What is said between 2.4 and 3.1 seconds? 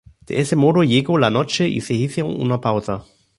pausa.